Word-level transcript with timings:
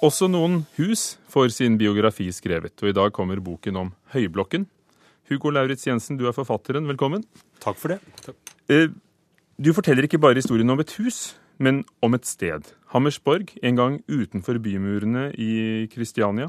Også 0.00 0.30
noen 0.32 0.62
hus 0.78 1.18
får 1.28 1.50
sin 1.52 1.74
biografi 1.76 2.30
skrevet, 2.32 2.72
og 2.80 2.88
i 2.88 2.96
dag 2.96 3.10
kommer 3.12 3.40
boken 3.44 3.76
om 3.76 3.90
Høyblokken. 4.14 4.64
Hugo 5.28 5.52
Lauritz 5.52 5.84
Jensen, 5.84 6.16
du 6.16 6.24
er 6.24 6.32
forfatteren. 6.32 6.88
Velkommen. 6.88 7.26
Takk 7.60 7.76
for 7.76 7.92
det. 7.92 7.98
Takk. 8.24 8.54
Eh, 8.72 8.88
du 9.60 9.70
forteller 9.76 10.08
ikke 10.08 10.22
bare 10.22 10.40
historien 10.40 10.72
om 10.72 10.80
et 10.80 10.94
hus, 10.96 11.36
men 11.60 11.82
om 12.00 12.16
et 12.16 12.24
sted. 12.24 12.72
Hammersborg, 12.94 13.52
en 13.60 13.76
gang 13.76 14.00
utenfor 14.08 14.56
bymurene 14.64 15.28
i 15.36 15.84
Kristiania. 15.92 16.48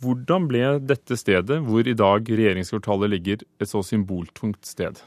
Hvordan 0.00 0.48
ble 0.48 0.78
dette 0.80 1.20
stedet, 1.20 1.60
hvor 1.60 1.84
i 1.84 1.92
dag 1.92 2.24
regjeringskvartalet 2.24 3.12
ligger, 3.12 3.44
et 3.60 3.68
så 3.68 3.84
symboltungt 3.84 4.64
sted? 4.64 5.04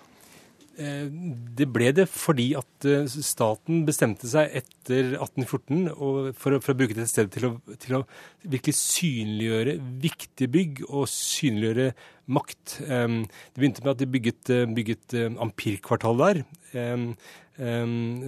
Eh, 0.73 1.05
det 1.53 1.67
ble 1.69 1.91
det 1.93 2.07
fordi 2.09 2.47
at 2.57 2.85
eh, 2.89 3.05
staten 3.05 3.83
bestemte 3.85 4.25
seg 4.29 4.55
etter 4.57 5.11
1814 5.19 6.33
for, 6.33 6.57
å, 6.57 6.75
bruke 6.79 6.95
dette 6.97 7.11
stedet 7.11 7.35
til 7.35 7.45
å, 7.45 7.51
til 7.77 7.99
å, 7.99 8.01
virkelig 8.41 8.73
synliggjøre 8.79 9.75
viktige 10.01 10.49
bygg 10.55 10.81
og 10.88 11.05
synliggjøre 11.13 11.91
makt. 12.27 12.80
Eh, 12.88 13.08
det 13.23 13.62
begynte 13.62 13.84
med 13.84 13.95
at 13.95 14.02
de 14.02 14.09
bygget, 14.09 14.54
bygget 14.76 15.16
Ampirkvartal 15.40 16.20
der. 16.20 16.44
Um, 16.73 17.16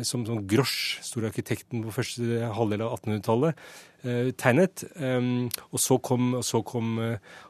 som, 0.06 0.22
som 0.22 0.44
Grosch, 0.46 1.00
storarkitekten 1.02 1.82
på 1.82 1.90
første 1.96 2.46
halvdel 2.54 2.84
av 2.86 2.92
1800-tallet, 3.00 3.58
uh, 4.06 4.30
tegnet. 4.38 4.84
Og 5.72 5.82
så 5.82 5.98
kom, 5.98 6.36
og 6.38 6.44
så 6.46 6.62
kom, 6.62 7.00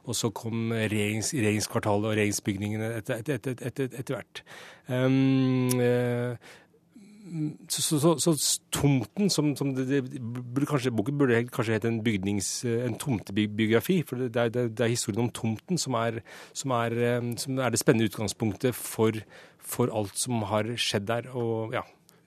og 0.06 0.16
så 0.16 0.30
kom 0.32 0.72
regjerings, 0.72 1.34
regjeringskvartalet 1.36 2.08
og 2.08 2.16
regjeringsbygningene 2.16 2.94
etter, 3.02 3.20
etter, 3.20 3.60
etter, 3.60 3.92
etter 3.92 4.16
hvert. 4.16 4.46
Så, 7.70 7.98
så, 8.00 8.12
så, 8.22 8.34
tomten 8.70 9.32
som, 9.34 9.56
som 9.58 9.72
det, 9.74 9.88
det 9.90 10.20
burde 10.22 10.68
kanskje, 10.70 10.92
Boken 10.94 11.18
burde 11.18 11.40
kanskje 11.50 11.74
hete 11.80 11.90
en, 11.90 12.02
en 12.86 12.98
tomtebiografi. 13.02 14.04
For 14.06 14.28
det 14.28 14.36
er, 14.36 14.52
det, 14.54 14.80
er, 14.80 14.92
historien 14.94 15.26
om 15.26 15.32
tomten 15.34 15.82
som 15.82 15.98
er, 15.98 16.22
som 16.54 16.76
er, 16.78 16.98
som 17.42 17.58
er 17.58 17.74
det 17.74 17.82
spennende 17.82 18.12
utgangspunktet 18.12 18.78
for, 18.78 19.18
for 19.58 19.90
alt 19.90 20.18
som 20.22 20.46
har 20.52 20.70
skjedd 20.78 21.10
der. 21.10 21.32
og 21.34 21.74
ja. 21.74 21.82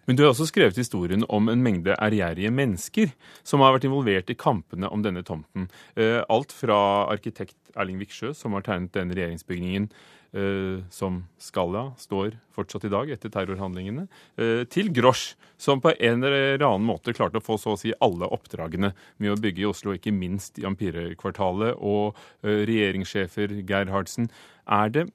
Men 0.08 0.16
du 0.16 0.22
har 0.24 0.30
også 0.32 0.46
skrevet 0.48 0.78
historien 0.80 1.20
om 1.28 1.50
en 1.52 1.60
mengde 1.60 1.92
ærgjerrige 2.00 2.48
mennesker 2.56 3.10
som 3.44 3.60
har 3.60 3.74
vært 3.74 3.84
involvert 3.84 4.30
i 4.32 4.38
kampene 4.40 4.88
om 4.88 5.02
denne 5.04 5.20
tomten. 5.20 5.66
Eh, 6.00 6.22
alt 6.32 6.54
fra 6.56 6.78
arkitekt 7.12 7.58
Erling 7.76 8.00
Viksjø, 8.00 8.32
som 8.32 8.56
har 8.56 8.64
tegnet 8.64 8.94
den 8.96 9.12
regjeringsbygningen 9.12 9.90
eh, 10.32 10.80
som 10.88 11.20
Skalla 11.36 11.90
står 12.00 12.38
fortsatt 12.56 12.88
i 12.88 12.92
dag 12.96 13.12
etter 13.12 13.34
terrorhandlingene, 13.36 14.06
eh, 14.40 14.64
til 14.72 14.88
Grosch, 14.96 15.34
som 15.60 15.84
på 15.84 15.92
en 15.92 16.24
eller 16.24 16.56
annen 16.56 16.88
måte 16.88 17.12
klarte 17.12 17.42
å 17.42 17.44
få 17.44 17.60
så 17.60 17.76
å 17.76 17.82
si 17.84 17.92
alle 18.00 18.32
oppdragene 18.32 18.94
med 19.20 19.36
å 19.36 19.38
bygge 19.44 19.66
i 19.66 19.68
Oslo, 19.68 19.92
ikke 19.92 20.16
minst 20.16 20.56
i 20.56 20.64
Ampire-kvartalet, 20.64 21.76
og 21.84 22.16
regjeringssjefer 22.48 23.58
Gerhardsen. 23.60 24.32
Er 24.64 24.96
det 24.96 25.10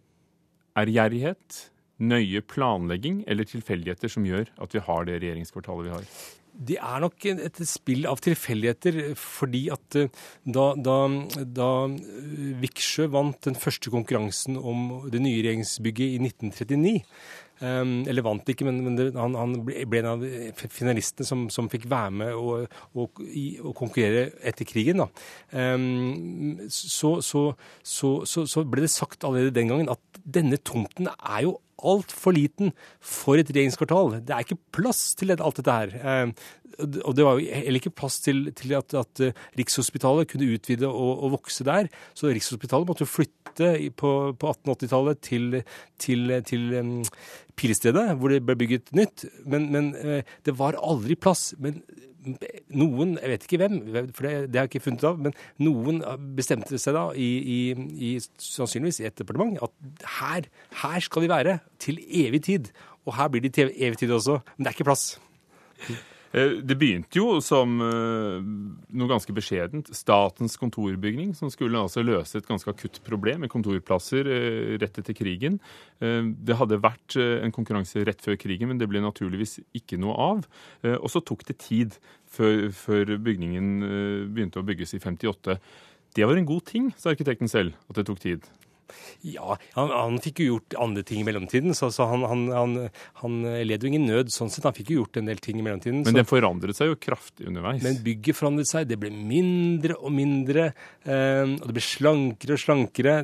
ærgjerrighet? 0.78 1.73
Nøye 2.02 2.42
planlegging 2.46 3.24
eller 3.30 3.48
tilfeldigheter 3.50 4.12
som 4.12 4.26
gjør 4.28 4.50
at 4.64 4.74
vi 4.74 4.82
har 4.88 5.06
det 5.10 5.20
regjeringskvartalet 5.22 5.90
vi 5.90 5.94
har? 5.94 6.08
Det 6.54 6.76
er 6.78 7.00
nok 7.02 7.26
et 7.32 7.60
spill 7.66 8.06
av 8.06 8.20
tilfeldigheter, 8.22 9.16
fordi 9.18 9.64
at 9.74 9.98
eh, 9.98 10.12
da, 10.46 10.68
da, 10.78 10.98
da 11.50 11.70
Viksjø 12.62 13.08
vant 13.16 13.40
den 13.48 13.58
første 13.58 13.90
konkurransen 13.94 14.60
om 14.60 15.08
det 15.10 15.24
nye 15.24 15.40
regjeringsbygget 15.42 16.14
i 16.14 16.22
1939 16.22 16.94
Um, 17.64 18.02
eller 18.10 18.26
vant 18.26 18.50
ikke, 18.50 18.66
men, 18.66 18.98
han, 19.16 19.36
han, 19.38 19.54
ble 19.64 20.00
en 20.02 20.08
av 20.10 20.24
finalistene 20.58 21.28
som, 21.28 21.44
som 21.54 21.70
fikk 21.72 21.86
være 21.92 22.12
med 22.20 22.34
og, 22.36 22.66
og, 22.98 23.22
og, 23.22 23.70
konkurrere 23.78 24.34
etter 24.44 24.68
krigen. 24.68 25.00
Um, 25.54 26.58
så, 26.68 27.16
så, 27.24 27.46
så, 27.86 28.10
så, 28.26 28.66
ble 28.68 28.84
det 28.84 28.92
sagt 28.92 29.24
allerede 29.24 29.54
den 29.56 29.72
gangen 29.72 29.94
at 29.94 30.20
denne 30.26 30.60
tomten 30.60 31.08
er 31.14 31.46
jo 31.46 31.56
altfor 31.82 32.36
liten 32.36 32.74
for 33.00 33.40
et 33.40 33.50
regjeringskvartal. 33.50 34.20
Det 34.26 34.36
er 34.36 34.46
ikke 34.46 34.60
plass 34.76 35.14
til 35.20 35.34
alt 35.34 35.60
dette 35.60 35.78
her. 35.78 35.96
Ehm, 36.04 36.36
og 37.04 37.14
det 37.16 37.26
var 37.26 37.38
jo 37.38 37.46
heller 37.54 37.82
ikke 37.82 37.94
plass 37.94 38.20
til, 38.24 38.48
til 38.58 38.74
at, 38.78 38.94
at, 38.98 39.22
eh, 39.22 39.34
Rikshospitalet 39.60 40.30
kunne 40.32 40.50
utvide 40.56 40.90
og, 40.90 41.24
og, 41.24 41.36
vokse 41.38 41.66
der. 41.68 41.90
Så 42.18 42.32
Rikshospitalet 42.34 42.90
måtte 42.90 43.06
jo 43.06 43.12
flytte 43.12 43.74
på, 44.00 44.12
på 44.40 44.54
1880-tallet 44.54 45.22
til, 45.22 45.62
til, 46.02 46.34
til 46.50 46.66
um, 47.60 48.16
hvor 48.20 48.34
det 48.34 48.44
ble 48.46 48.56
bygget 48.60 48.94
nytt. 48.96 49.26
Men, 49.46 49.70
men 49.72 49.94
uh, 49.96 50.22
det 50.46 50.58
var 50.60 50.80
aldri 50.80 51.16
plass. 51.16 51.54
Men 51.60 51.82
noen, 52.74 53.18
jeg 53.20 53.32
vet 53.34 53.46
ikke 53.48 53.60
hvem, 53.62 53.78
for 54.16 54.28
det, 54.28 54.34
det 54.54 54.60
har 54.60 54.68
jeg 54.68 54.72
ikke 54.72 54.86
funnet 54.86 55.06
av, 55.08 55.20
men 55.20 55.36
noen 55.64 56.00
bestemte 56.38 56.80
seg 56.80 56.96
da, 56.96 57.10
i, 57.20 57.30
i, 57.56 57.60
i, 58.00 58.14
sannsynligvis 58.40 59.02
i 59.04 59.10
et 59.10 59.20
departement, 59.20 59.58
at 59.66 60.08
her, 60.20 60.48
her 60.84 61.04
skal 61.04 61.26
de 61.26 61.32
være 61.34 61.60
til 61.84 62.00
evig 62.08 62.44
tid. 62.48 62.72
Og 63.04 63.18
her 63.18 63.28
blir 63.32 63.44
de 63.44 63.52
til 63.52 63.74
evig 63.76 64.00
tid 64.00 64.14
også. 64.16 64.40
Men 64.56 64.64
det 64.64 64.72
er 64.72 64.78
ikke 64.78 64.88
plass. 64.88 65.08
Eh, 66.34 66.56
det 66.66 66.78
begynte 66.82 67.20
jo 67.20 67.38
som 67.46 67.76
eh, 67.86 68.40
noe 68.98 69.10
ganske 69.12 69.36
beskjedent. 69.36 69.92
Statens 69.94 70.58
kontorbygning, 70.58 71.34
som 71.38 71.52
skulle 71.54 71.80
altså 71.80 72.04
løse 72.06 72.40
et 72.40 72.50
ganske 72.50 72.70
akutt 72.74 73.00
problem 73.06 73.46
med 73.46 73.54
kontorplasser 73.54 74.30
eh, 74.30 74.74
rett 74.82 74.98
etter 75.00 75.18
krigen. 75.18 75.60
Det 76.04 76.56
hadde 76.58 76.82
vært 76.84 77.16
en 77.16 77.54
konkurranse 77.54 78.02
rett 78.04 78.20
før 78.24 78.36
krigen, 78.42 78.68
men 78.72 78.80
det 78.82 78.90
ble 78.92 79.00
naturligvis 79.04 79.60
ikke 79.78 79.96
noe 80.02 80.16
av. 80.20 80.42
Og 80.98 81.06
så 81.12 81.22
tok 81.24 81.46
det 81.48 81.56
tid 81.64 81.96
før, 82.34 83.14
bygningen 83.24 83.70
begynte 84.34 84.60
å 84.60 84.68
bygges 84.68 84.98
i 84.98 85.00
58. 85.00 85.56
Det 86.18 86.28
var 86.28 86.40
en 86.40 86.50
god 86.50 86.68
ting, 86.68 86.92
sa 87.00 87.14
arkitekten 87.14 87.52
selv, 87.52 87.78
at 87.88 88.02
det 88.02 88.08
tok 88.10 88.20
tid. 88.26 88.50
Ja, 89.28 89.58
han, 89.76 89.92
han, 89.94 90.20
fikk 90.24 90.42
jo 90.44 90.48
gjort 90.54 90.78
andre 90.84 91.04
ting 91.08 91.22
i 91.22 91.28
mellomtiden, 91.28 91.76
så, 91.78 91.90
så 91.94 92.08
han, 92.10 92.26
han, 92.28 92.78
han, 93.22 93.38
led 93.68 93.84
jo 93.84 93.92
ingen 93.92 94.08
nød 94.10 94.34
sånn 94.34 94.52
sett. 94.54 94.66
Han 94.68 94.76
fikk 94.78 94.94
jo 94.94 95.02
gjort 95.02 95.22
en 95.22 95.32
del 95.32 95.42
ting 95.44 95.60
i 95.60 95.66
mellomtiden. 95.66 96.04
Men 96.08 96.20
det 96.20 96.26
forandret 96.30 96.78
seg 96.78 96.92
jo 96.92 97.00
kraftig 97.02 97.48
underveis? 97.50 97.84
Men 97.86 98.00
bygget 98.06 98.40
forandret 98.40 98.70
seg. 98.70 98.88
Det 98.90 99.00
ble 99.02 99.12
mindre 99.14 99.98
og 100.00 100.14
mindre, 100.16 100.70
eh, 101.06 101.44
og 101.46 101.66
det 101.70 101.78
ble 101.78 101.86
slankere 101.86 102.58
og 102.58 102.64
slankere. 102.64 103.18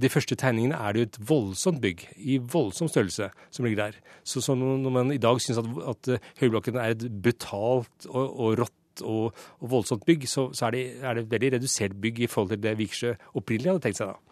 De 0.00 0.12
første 0.12 0.38
tegningene 0.38 0.80
er 0.80 0.94
det 0.94 1.02
jo 1.04 1.10
et 1.10 1.20
voldsomt 1.32 1.82
bygg, 1.82 2.06
i 2.22 2.38
voldsom 2.40 2.90
størrelse, 2.92 3.30
som 3.52 3.66
ligger 3.66 3.86
der. 3.86 4.00
Så, 4.24 4.42
så 4.44 4.56
når 4.58 4.94
man 4.94 5.12
i 5.14 5.20
dag 5.22 5.40
syns 5.42 5.60
at, 5.62 5.68
at 5.94 6.14
Høyblokken 6.40 6.78
er 6.80 6.94
et 6.94 7.08
brutalt 7.22 8.08
og, 8.10 8.22
og 8.22 8.56
rått 8.62 8.78
og, 9.00 9.32
og, 9.60 9.68
voldsomt 9.72 10.04
bygg, 10.06 10.26
så, 10.28 10.50
så 10.56 10.68
er, 10.68 10.76
det, 10.76 10.82
er, 11.00 11.16
det, 11.16 11.24
et 11.24 11.32
veldig 11.32 11.52
redusert 11.56 11.96
bygg 12.02 12.22
i 12.24 12.28
forhold 12.30 12.52
til 12.54 12.62
det 12.64 12.76
Viksjø 12.80 13.14
opprinnelig 13.38 13.72
hadde 13.72 13.84
tenkt 13.86 14.00
seg 14.02 14.12
da. 14.12 14.31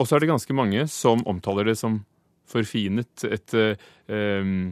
Og 0.00 0.08
så 0.08 0.16
er 0.16 0.24
det 0.24 0.32
ganske 0.32 0.56
mange 0.56 0.86
som 0.90 1.24
omtaler 1.28 1.68
det 1.68 1.78
som 1.80 2.00
forfinet, 2.50 3.26
et, 3.28 3.52
um, 4.10 4.70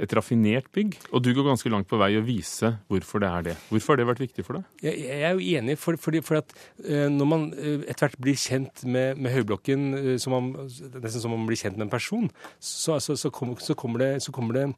et 0.00 0.12
raffinert 0.16 0.70
bygg. 0.72 0.94
Og 1.10 1.20
du 1.20 1.32
går 1.34 1.44
ganske 1.50 1.68
langt 1.72 1.88
på 1.90 1.98
vei 2.00 2.14
å 2.16 2.22
vise 2.24 2.70
hvorfor 2.88 3.20
det 3.20 3.28
er 3.28 3.46
det. 3.50 3.56
Hvorfor 3.68 3.92
har 3.92 4.00
det 4.00 4.06
vært 4.08 4.22
viktig 4.22 4.44
for 4.46 4.56
deg? 4.56 4.86
Jeg, 4.86 5.18
er 5.18 5.34
jo 5.34 5.58
enig, 5.58 5.76
for, 5.82 5.98
for, 6.00 6.16
for 6.24 6.40
at 6.40 6.54
uh, 6.86 7.08
når 7.12 7.28
man 7.28 7.48
uh, 7.56 7.82
etter 7.82 8.06
hvert 8.06 8.22
blir 8.22 8.38
kjent 8.40 8.84
med, 8.86 9.20
med 9.20 9.34
Høyblokken, 9.34 9.88
som 10.22 10.36
man, 10.38 10.52
nesten 10.62 11.18
som 11.18 11.34
om 11.34 11.42
man 11.42 11.50
blir 11.50 11.60
kjent 11.60 11.76
med 11.76 11.88
en 11.88 11.92
person, 11.92 12.30
så, 12.62 13.00
så, 13.02 13.18
så, 13.18 13.32
kom, 13.34 13.56
så 13.60 13.76
kommer 13.78 14.06
det, 14.06 14.12
kommer 14.32 14.60
det 14.60 14.68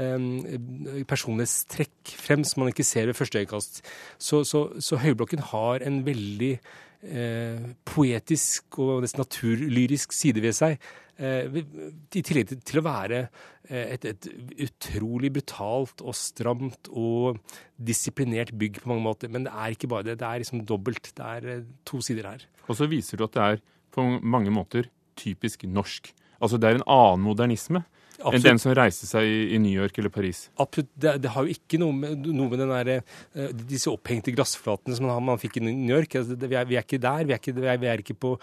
um, 0.00 1.04
personlighetstrekk 1.10 2.16
frem 2.24 2.48
som 2.48 2.64
man 2.64 2.72
ikke 2.72 2.88
ser 2.88 3.12
ved 3.12 3.20
første 3.20 3.44
øyekast. 3.44 3.84
Så, 4.16 4.42
så 4.48 5.02
Høyblokken 5.04 5.44
har 5.52 5.84
en 5.84 6.02
veldig 6.08 6.56
eh, 7.04 7.72
poetisk 7.88 8.78
og 8.82 9.04
nesten 9.04 9.22
naturlyrisk 9.22 10.14
side 10.14 10.42
ved 10.44 10.56
seg. 10.56 10.78
Eh, 11.14 11.60
I 11.60 12.22
tillegg 12.26 12.50
til, 12.50 12.60
til 12.66 12.80
å 12.80 12.84
være 12.86 13.20
eh, 13.22 13.94
et, 13.94 14.06
et, 14.10 14.28
utrolig 14.66 15.30
brutalt 15.36 16.02
og 16.02 16.16
stramt 16.18 16.90
og 16.90 17.38
disiplinert 17.78 18.54
bygg 18.58 18.82
på 18.82 18.90
mange 18.90 19.06
måter. 19.06 19.30
Men 19.32 19.46
det 19.46 19.54
er 19.54 19.76
ikke 19.76 19.90
bare 19.92 20.08
det. 20.10 20.18
Det 20.22 20.28
er 20.28 20.42
liksom 20.42 20.64
dobbelt. 20.68 21.12
Det 21.14 21.30
er 21.38 21.64
to 21.86 22.02
sider 22.04 22.32
her. 22.32 22.46
Og 22.66 22.78
så 22.78 22.90
viser 22.90 23.20
du 23.20 23.28
at 23.28 23.36
det 23.36 23.48
er 23.48 23.64
på 23.94 24.06
mange 24.20 24.50
måter 24.54 24.90
typisk 25.18 25.62
norsk. 25.70 26.10
Altså 26.42 26.58
det 26.58 26.70
er 26.70 26.80
en 26.80 26.88
annen 26.90 27.22
modernisme 27.24 27.84
Absolutt. 28.20 28.36
enn 28.38 28.44
den 28.46 28.60
som 28.62 28.74
reiste 28.76 29.08
seg 29.08 29.26
i, 29.26 29.58
New 29.58 29.74
York 29.74 29.98
eller 29.98 30.12
Paris. 30.14 30.44
Absolutt. 30.62 30.90
Det, 30.94 31.16
det 31.24 31.32
har 31.34 31.46
jo 31.46 31.56
ikke 31.56 31.80
noe 31.82 31.96
med, 31.96 32.28
noe 32.30 32.52
med 32.52 32.62
der, 32.62 32.92
uh, 33.34 33.48
disse 33.70 33.90
opphengte 33.90 34.34
glassflatene 34.34 34.98
som 34.98 35.08
man, 35.10 35.24
man 35.32 35.42
fikk 35.42 35.58
i 35.58 35.64
New 35.66 35.96
York. 35.96 36.14
Altså, 36.20 36.38
vi, 36.38 36.54
er, 36.54 36.68
vi, 36.70 36.78
er, 36.78 36.86
ikke 36.86 37.02
der. 37.02 37.26
Vi 37.26 37.34
er 37.34 37.42
ikke, 37.42 37.56
vi 37.58 37.68
er, 37.72 37.82
vi 37.82 37.90
er 37.90 38.04
ikke 38.04 38.18
på, 38.26 38.34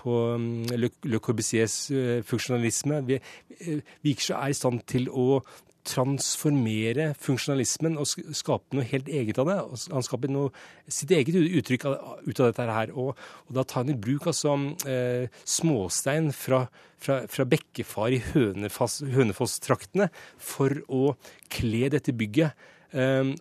på 0.00 0.18
um, 0.34 0.50
Le, 0.74 0.90
Le 1.06 1.22
Corbusiers 1.22 1.78
uh, 1.94 2.20
funksjonalisme. 2.26 3.02
Vi, 3.06 3.20
uh, 3.68 3.96
Viksjø 4.06 4.38
er 4.40 4.54
i 4.54 4.58
stand 4.58 4.82
til 4.90 5.10
å 5.12 5.42
transformere 5.86 7.10
funksjonalismen 7.20 7.96
og 8.00 8.08
skape 8.36 8.76
noe 8.76 8.86
helt 8.90 9.08
eget 9.08 9.40
av 9.40 9.48
det. 9.48 9.56
Han 9.94 10.04
skaper 10.06 10.32
noe, 10.32 10.52
sitt 10.90 11.12
eget 11.14 11.38
uttrykk 11.40 11.86
ut 11.88 12.40
av 12.42 12.50
dette 12.50 12.66
her. 12.68 12.92
Og, 12.94 13.12
og 13.48 13.56
da 13.56 13.64
tar 13.64 13.84
han 13.84 13.94
i 13.94 13.98
bruk 13.98 14.28
altså 14.30 14.56
eh, 14.90 15.30
småstein 15.48 16.30
fra, 16.36 16.64
fra, 17.00 17.22
fra 17.30 17.48
bekkefar 17.48 18.16
i 18.16 18.22
Hønefoss-traktene 18.32 20.10
for 20.36 20.82
å 20.92 21.14
kle 21.52 21.88
dette 21.96 22.14
bygget. 22.16 22.68
Eh, 22.92 23.32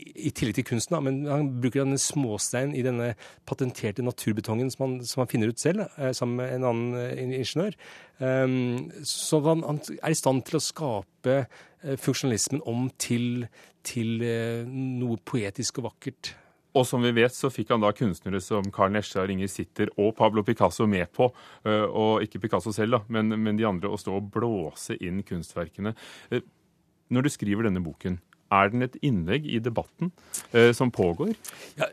i 0.00 0.30
tillegg 0.34 0.58
til 0.58 0.66
kunsten, 0.72 0.96
da, 0.96 1.00
men 1.04 1.20
han 1.28 1.48
bruker 1.62 1.84
denne 1.84 2.00
småstein 2.00 2.74
i 2.76 2.84
denne 2.84 3.12
patenterte 3.48 4.04
naturbetongen 4.04 4.70
som 4.72 4.84
han, 4.86 4.98
som 5.06 5.22
han 5.22 5.30
finner 5.30 5.52
ut 5.52 5.62
selv, 5.62 5.86
eh, 5.98 6.12
sammen 6.16 6.40
med 6.40 6.54
en 6.56 6.68
annen 6.70 6.98
eh, 7.00 7.22
ingeniør. 7.40 7.76
Um, 8.20 8.90
så 9.06 9.40
han, 9.46 9.64
han, 9.66 9.80
er 10.00 10.12
i 10.12 10.18
stand 10.18 10.44
til 10.48 10.58
å 10.58 10.64
skape 10.64 11.36
eh, 11.40 11.96
funksjonalismen 12.00 12.62
om 12.68 12.88
til, 13.00 13.46
til 13.86 14.20
noe 14.68 15.18
poetisk 15.24 15.80
og 15.80 15.90
vakkert. 15.90 16.34
Og 16.78 16.84
som 16.86 17.02
vi 17.02 17.10
vet, 17.16 17.34
så 17.34 17.50
fikk 17.50 17.72
han 17.74 17.82
da 17.82 17.90
kunstnere 17.96 18.38
som 18.44 18.68
Carl 18.74 18.92
Nesja, 18.94 19.24
Inger 19.26 19.50
Sitter 19.50 19.90
og 19.98 20.12
Pablo 20.18 20.44
Picasso 20.46 20.86
med 20.86 21.10
på, 21.16 21.26
og 21.66 22.22
ikke 22.22 22.38
Picasso 22.44 22.70
selv, 22.70 22.94
da, 22.94 23.00
men, 23.10 23.34
men 23.42 23.58
de 23.58 23.66
andre, 23.66 23.90
å 23.90 23.98
stå 23.98 24.14
og 24.14 24.28
blåse 24.36 24.94
inn 25.02 25.24
kunstverkene. 25.26 25.96
Når 27.10 27.26
du 27.26 27.30
skriver 27.34 27.66
denne 27.66 27.82
boken, 27.82 28.20
er 28.50 28.72
den 28.72 28.86
et 28.86 28.96
innlegg 29.06 29.46
i 29.46 29.60
debatten 29.62 30.10
eh, 30.52 30.70
som 30.76 30.92
pågår 30.94 31.32
Ja, 31.78 31.88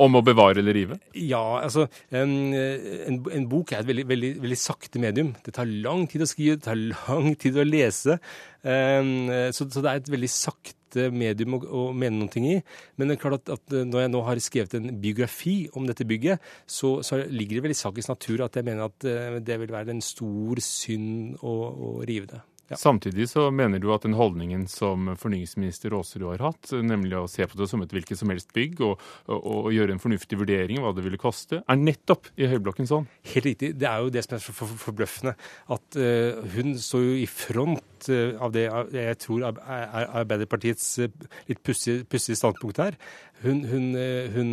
om 0.00 0.18
å 0.18 0.24
bevare 0.24 0.62
eller 0.62 0.76
rive? 0.76 1.00
Ja, 1.14 1.60
altså 1.60 1.86
en, 2.10 2.34
en, 2.54 3.20
en 3.20 3.48
bok 3.50 3.74
er 3.74 3.82
et 3.82 3.90
veldig, 3.90 4.06
veldig, 4.10 4.32
veldig 4.44 4.60
sakte 4.60 5.02
medium. 5.02 5.34
Det 5.44 5.54
tar 5.56 5.68
lang 5.68 6.06
tid 6.10 6.24
å 6.24 6.30
skrive, 6.30 6.58
det 6.58 6.68
tar 6.68 6.80
lang 6.80 7.34
tid 7.40 7.60
å 7.60 7.66
lese. 7.66 8.18
Um, 8.60 9.30
så, 9.56 9.64
så 9.72 9.80
det 9.80 9.88
er 9.88 10.00
et 10.02 10.10
veldig 10.12 10.28
sakte 10.32 11.08
medium 11.14 11.56
å, 11.56 11.60
å 11.64 11.84
mene 11.96 12.28
ting 12.32 12.48
i. 12.50 12.58
Men 12.98 13.08
det 13.08 13.16
er 13.16 13.22
klart 13.22 13.40
at, 13.40 13.54
at 13.56 13.76
når 13.88 14.04
jeg 14.04 14.12
nå 14.12 14.22
har 14.26 14.42
skrevet 14.44 14.76
en 14.78 14.90
biografi 15.00 15.56
om 15.78 15.88
dette 15.88 16.06
bygget, 16.08 16.44
så, 16.68 16.98
så 17.06 17.22
ligger 17.28 17.58
det 17.58 17.66
vel 17.68 17.76
i 17.76 17.80
sakens 17.80 18.10
natur 18.10 18.44
at 18.46 18.58
jeg 18.58 18.68
mener 18.68 18.88
at 18.90 19.08
eh, 19.08 19.40
det 19.44 19.60
vil 19.62 19.74
være 19.74 19.94
en 19.94 20.04
stor 20.04 20.60
synd 20.64 21.40
å, 21.40 21.56
å 21.70 21.92
rive 22.08 22.32
det. 22.34 22.44
Ja. 22.70 22.78
Samtidig 22.78 23.26
så 23.32 23.48
mener 23.50 23.82
du 23.82 23.88
at 23.90 24.04
den 24.06 24.14
holdningen 24.14 24.68
som 24.70 25.08
fornyingsminister 25.18 25.96
Aasrud 25.96 26.28
har 26.28 26.44
hatt, 26.44 26.70
nemlig 26.86 27.18
å 27.18 27.26
se 27.30 27.42
på 27.50 27.58
det 27.58 27.66
som 27.66 27.82
et 27.82 27.90
hvilket 27.90 28.20
som 28.20 28.30
helst 28.30 28.52
bygg 28.54 28.78
og, 28.86 29.02
og, 29.26 29.40
og 29.40 29.70
gjøre 29.74 29.96
en 29.96 30.02
fornuftig 30.02 30.38
vurdering 30.38 30.78
av 30.78 30.86
hva 30.86 30.94
det 30.94 31.06
ville 31.08 31.18
koste, 31.18 31.64
er 31.66 31.80
nettopp 31.80 32.30
i 32.38 32.46
Høyblokken 32.52 32.86
sånn? 32.86 33.08
Helt 33.32 33.48
riktig. 33.50 33.72
Det 33.80 33.90
er 33.90 34.04
jo 34.04 34.14
det 34.14 34.22
som 34.22 34.38
er 34.38 34.46
forbløffende. 34.86 35.34
At 35.74 35.98
eh, 35.98 36.38
hun 36.54 36.76
står 36.78 37.08
jo 37.08 37.16
i 37.18 37.26
front 37.26 37.82
eh, 38.08 38.34
av 38.40 38.52
det 38.54 38.66
jeg 38.94 39.18
tror 39.20 39.46
er, 39.50 39.60
er 39.60 40.12
Arbeiderpartiets 40.22 40.86
eh, 41.04 41.26
litt 41.50 41.62
pussige 41.66 42.38
standpunkt 42.38 42.80
her. 42.80 42.96
Hun, 43.40 43.62
hun, 43.64 43.86
eh, 43.96 44.28
hun, 44.34 44.50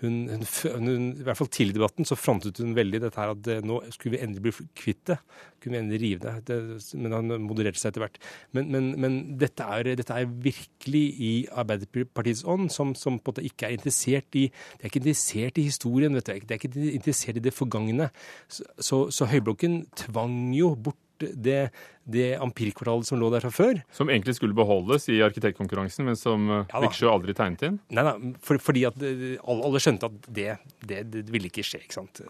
hun, 0.00 1.06
I 1.18 1.24
hvert 1.26 1.38
fall 1.38 1.50
tidlig 1.50 1.74
i 1.74 1.78
debatten 1.78 2.06
så 2.06 2.18
frontet 2.18 2.60
hun 2.62 2.76
veldig 2.76 3.00
dette 3.02 3.18
her 3.18 3.32
at 3.32 3.48
nå 3.66 3.80
skulle 3.94 4.16
vi 4.16 4.22
endelig 4.22 4.44
bli 4.44 4.66
kvitt 4.78 5.02
det. 5.10 5.18
Kunne 5.62 5.78
vi 5.78 5.82
endelig 5.82 6.00
rive 6.02 6.34
det 6.46 6.58
men 7.00 7.16
han 7.16 7.34
modererte 7.42 7.80
seg 7.80 7.92
etter 7.92 8.04
hvert. 8.04 8.20
Men, 8.56 8.70
men, 8.74 8.90
men 9.00 9.18
dette, 9.40 9.66
er, 9.66 9.94
dette 9.98 10.18
er 10.18 10.30
virkelig 10.30 11.04
i 11.18 11.32
Arbeiderpartiets 11.50 12.44
ånd, 12.46 12.70
som, 12.74 12.94
som 12.98 13.18
på 13.18 13.32
en 13.32 13.34
måte 13.34 13.46
ikke 13.48 13.70
er 13.70 13.78
interessert 13.78 14.38
i 14.38 14.46
De 14.50 14.82
er 14.82 14.90
ikke 14.90 15.02
interessert 15.02 15.58
i 15.58 15.68
historien, 15.70 16.14
vet 16.14 16.28
du. 16.28 16.34
De 16.44 16.54
er 16.54 16.60
ikke 16.60 16.90
interessert 16.92 17.40
i 17.40 17.46
det 17.48 17.54
forgangne. 17.56 18.10
Så, 18.48 18.68
så, 18.78 19.00
så 19.14 19.30
Høyblokken 19.30 19.84
tvang 20.04 20.54
jo 20.54 20.74
bort 20.78 21.00
det, 21.32 21.58
det 22.04 22.26
ampirkvartalet 22.42 23.08
som 23.08 23.20
lå 23.20 23.30
der 23.32 23.44
fra 23.44 23.52
før. 23.54 23.80
Som 23.94 24.12
egentlig 24.12 24.36
skulle 24.36 24.56
beholdes 24.56 25.08
i 25.12 25.20
arkitektkonkurransen, 25.24 26.04
men 26.08 26.18
som 26.20 26.44
eh, 26.50 26.66
Ja. 26.74 26.82
Viksjø 26.84 27.08
aldri 27.12 27.34
tegnet 27.36 27.64
inn. 27.68 27.80
Nei, 27.94 28.04
nei, 28.06 28.34
for, 28.44 28.60
fordi 28.62 28.84
at 28.88 29.00
eh, 29.06 29.24
alle, 29.40 29.82
skjønte 29.82 30.10
at 30.10 30.28
det, 30.28 30.50
det, 30.84 31.00
det 31.14 31.24
ville 31.32 31.50
ikke 31.50 31.64
skje, 31.66 31.82
ikke 31.86 31.98
sant. 31.98 32.22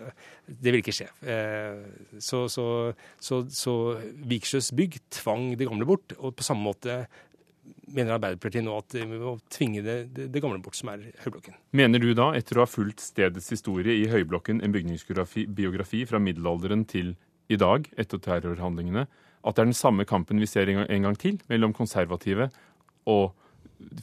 Det 0.47 0.71
ville 0.71 0.85
ikke 0.85 0.97
skje. 0.97 1.11
Eh, 1.27 1.85
Så, 2.23 2.47
så, 2.53 2.65
så, 3.19 3.43
så 3.51 3.75
Viksjøs 4.31 4.73
bygg 4.79 5.01
tvang 5.21 5.55
det 5.59 5.67
gamle 5.69 5.87
bort, 5.89 6.15
og 6.19 6.37
på 6.39 6.47
samme 6.47 6.65
måte 6.71 7.05
mener 7.95 8.15
Arbeiderpartiet 8.17 8.65
nå 8.65 8.75
at 8.77 8.95
vi 8.97 9.05
må 9.07 9.35
tvinge 9.53 9.83
det, 9.85 9.97
det, 10.17 10.27
det 10.33 10.41
gamle 10.43 10.61
bort, 10.65 10.77
som 10.77 10.91
er 10.93 11.03
Høyblokken. 11.25 11.57
Mener 11.77 12.01
du 12.03 12.11
da, 12.17 12.31
etter 12.37 12.59
å 12.59 12.65
ha 12.65 12.69
fulgt 12.69 13.01
stedets 13.05 13.51
historie 13.53 13.95
i 14.01 14.09
Høyblokken, 14.11 14.63
en 14.65 14.75
bygningsbiografi 14.75 15.47
biografi 15.49 16.03
fra 16.09 16.21
middelalderen 16.23 16.85
til 16.89 17.15
i 17.53 17.59
dag, 17.61 17.89
etter 18.01 18.21
terrorhandlingene, 18.23 19.07
at 19.45 19.57
det 19.57 19.63
er 19.63 19.71
den 19.71 19.77
samme 19.77 20.07
kampen 20.09 20.41
vi 20.41 20.49
ser 20.49 20.71
en 20.71 21.07
gang, 21.07 21.19
til 21.21 21.41
mellom 21.53 21.75
konservative 21.77 22.49
og 23.11 23.35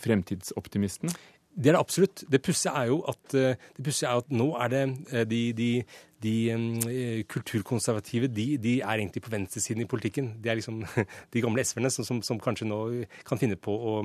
fremtidsoptimistene? 0.03 1.13
Det 1.51 1.67
er 1.67 1.75
det 1.75 1.81
absolutt. 1.81 2.23
Det 2.31 2.39
pussige 2.41 2.71
er 2.79 2.87
jo 2.87 3.01
at, 3.11 3.33
eh, 3.35 3.59
det 3.75 3.83
pussige 3.83 4.07
er 4.07 4.21
at 4.21 4.29
nå 4.31 4.53
er 4.55 4.69
det 4.71 4.83
eh, 5.11 5.25
de, 5.27 5.39
de, 5.53 5.83
de 6.23 6.35
eh, 6.51 7.23
kulturkonservative 7.27 8.29
de, 8.31 8.45
de 8.57 8.79
er 8.79 9.01
egentlig 9.01 9.23
på 9.25 9.33
venstresiden 9.33 9.83
i 9.83 9.89
politikken. 9.89 10.31
De 10.43 10.49
er 10.49 10.55
liksom 10.55 10.85
de 11.33 11.41
gamle 11.43 11.65
SV-erne 11.65 11.91
som, 11.91 12.07
som, 12.07 12.21
som 12.23 12.39
kanskje 12.39 12.69
nå 12.69 12.79
kan 13.27 13.41
finne 13.41 13.59
på 13.59 13.75
å, 13.75 13.97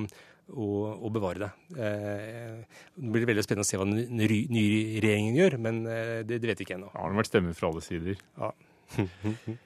å, 0.50 0.66
å 0.98 1.12
bevare 1.14 1.44
det. 1.44 1.50
Det 1.76 3.12
blir 3.14 3.30
veldig 3.30 3.46
spennende 3.46 3.66
å 3.66 3.70
se 3.70 3.78
hva 3.78 3.86
den 3.86 4.18
nye 4.18 4.98
regjeringen 4.98 5.38
gjør, 5.38 5.58
men 5.62 5.84
det, 5.86 6.40
det 6.40 6.50
vet 6.50 6.58
vi 6.58 6.66
ikke 6.66 6.80
ennå. 6.80 6.90
Det 6.90 7.04
har 7.04 7.20
vært 7.20 7.30
stemmer 7.30 7.58
fra 7.58 7.70
alle 7.70 7.84
sider. 7.84 8.18
Ja. 8.40 8.50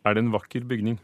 Er 0.00 0.14
det 0.16 0.22
en 0.24 0.30
vakker 0.32 0.64
bygning? 0.64 0.94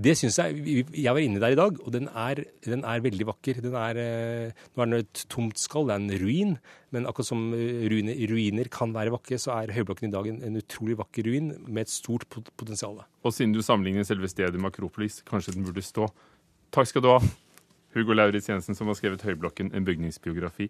Det 0.00 0.12
syns 0.14 0.36
jeg. 0.38 0.84
Jeg 0.94 1.10
var 1.12 1.18
inne 1.18 1.40
der 1.42 1.50
i 1.50 1.58
dag, 1.58 1.80
og 1.82 1.90
den 1.92 2.06
er, 2.14 2.38
den 2.62 2.84
er 2.86 3.00
veldig 3.02 3.26
vakker. 3.26 3.58
Den 3.64 3.74
er, 3.74 3.98
eh, 3.98 4.60
nå 4.76 4.84
er 4.84 4.86
den 4.86 5.00
et 5.02 5.22
tomt 5.32 5.58
skall, 5.58 5.88
det 5.90 5.96
er 5.96 6.04
en 6.04 6.22
ruin. 6.22 6.52
Men 6.94 7.08
akkurat 7.10 7.26
som 7.26 7.42
eh, 7.56 7.88
ruiner, 7.90 8.14
ruiner 8.30 8.70
kan 8.70 8.94
være 8.94 9.10
vakre, 9.16 9.38
så 9.42 9.56
er 9.58 9.72
Høyblokken 9.74 10.08
i 10.08 10.14
dag 10.14 10.28
en, 10.30 10.38
en 10.46 10.60
utrolig 10.62 10.94
vakker 11.00 11.26
ruin 11.26 11.50
med 11.66 11.88
et 11.88 11.92
stort 11.92 12.28
pot- 12.30 12.52
potensial. 12.56 13.00
Og 13.26 13.34
siden 13.34 13.52
du 13.56 13.60
sammenligner 13.66 14.06
selve 14.06 14.30
stedet 14.30 14.54
med 14.62 14.70
Akropolis, 14.70 15.22
kanskje 15.26 15.56
den 15.56 15.66
burde 15.66 15.82
stå. 15.82 16.06
Takk 16.70 16.86
skal 16.92 17.02
du 17.02 17.08
ha, 17.10 17.18
Hugo 17.96 18.14
Lauritz 18.14 18.46
Jensen, 18.48 18.76
som 18.78 18.86
har 18.86 18.94
skrevet 18.94 19.22
Høyblokken, 19.26 19.72
en 19.74 19.84
bygningsbiografi. 19.88 20.68